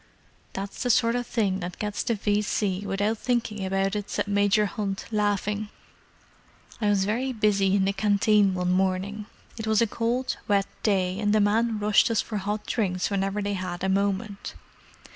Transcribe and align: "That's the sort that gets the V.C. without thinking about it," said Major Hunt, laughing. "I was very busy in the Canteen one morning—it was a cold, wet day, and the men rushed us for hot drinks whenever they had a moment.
"That's 0.53 0.81
the 0.81 0.89
sort 0.89 1.13
that 1.13 1.77
gets 1.77 2.01
the 2.01 2.15
V.C. 2.15 2.87
without 2.87 3.19
thinking 3.19 3.63
about 3.63 3.95
it," 3.95 4.09
said 4.09 4.27
Major 4.27 4.65
Hunt, 4.65 5.05
laughing. 5.11 5.69
"I 6.81 6.89
was 6.89 7.05
very 7.05 7.31
busy 7.31 7.75
in 7.75 7.85
the 7.85 7.93
Canteen 7.93 8.55
one 8.55 8.71
morning—it 8.71 9.67
was 9.67 9.79
a 9.79 9.85
cold, 9.85 10.37
wet 10.47 10.65
day, 10.81 11.19
and 11.19 11.33
the 11.33 11.39
men 11.39 11.77
rushed 11.77 12.09
us 12.09 12.19
for 12.19 12.37
hot 12.37 12.65
drinks 12.65 13.11
whenever 13.11 13.43
they 13.43 13.53
had 13.53 13.83
a 13.83 13.89
moment. 13.89 14.55